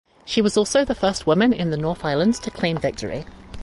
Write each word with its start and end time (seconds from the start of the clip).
She 0.25 0.41
was 0.41 0.57
also 0.57 0.83
the 0.83 0.95
first 0.95 1.27
woman 1.27 1.53
in 1.53 1.69
the 1.69 1.77
North 1.77 2.03
Island 2.03 2.33
to 2.41 2.49
claim 2.49 2.79
victory. 2.79 3.25